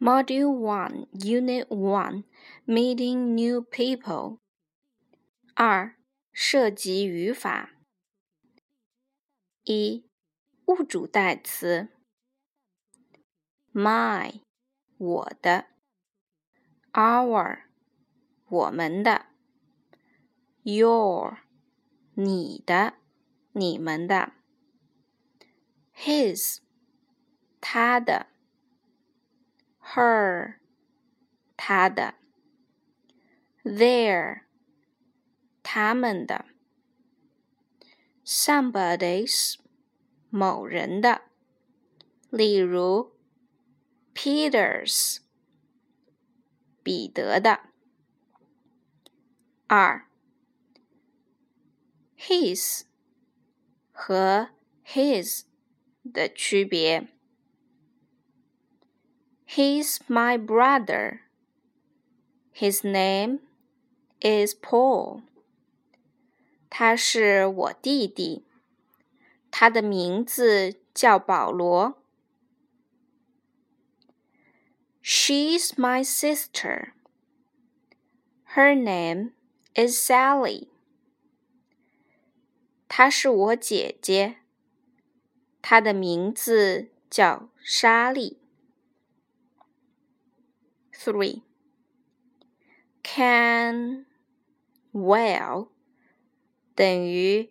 [0.00, 2.24] Module 1, Unit 1
[2.66, 4.38] Meeting New People
[5.54, 5.96] 二、
[6.32, 7.70] 涉及语法
[9.64, 10.04] 一、
[10.66, 11.88] 物主代词
[13.72, 14.40] my
[14.98, 15.66] 我的
[16.92, 17.62] our
[18.48, 19.26] 我们的
[20.62, 21.38] your
[22.14, 22.94] 你的
[23.52, 24.32] 你们的
[25.94, 26.58] his
[27.60, 28.26] 他的
[29.97, 30.59] Her
[31.55, 32.13] 他的
[33.63, 34.41] ，their
[35.63, 36.45] 他们的
[38.23, 39.55] ，somebody's
[40.29, 41.23] 某人的，
[42.29, 43.15] 例如
[44.13, 45.17] Peter's
[46.83, 47.61] 彼得的。
[49.65, 50.07] 二
[52.15, 52.83] ，his
[53.91, 54.49] 和
[54.85, 55.45] his
[56.13, 57.16] 的区别。
[59.56, 61.20] He's my brother.
[62.52, 63.40] His name
[64.20, 65.22] is Paul.
[66.70, 68.44] 他是我弟弟，
[69.50, 72.02] 他的名字叫保罗。
[75.02, 76.92] She's my sister.
[78.54, 79.32] Her name
[79.74, 80.68] is Sally.
[82.86, 84.36] 她是我姐姐，
[85.60, 88.38] 她的名字叫莎莉。
[90.96, 91.42] three.
[93.02, 94.06] Can
[94.92, 95.68] well
[96.74, 97.50] 等于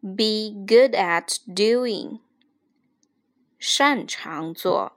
[0.00, 2.20] be good at doing
[3.58, 4.92] 擅长做。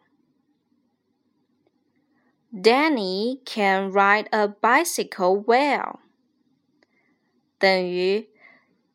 [2.53, 5.99] Danny can ride a bicycle well
[7.57, 8.29] 等于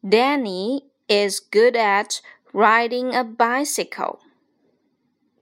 [0.02, 2.20] Danny is good at
[2.52, 4.20] riding a bicycle。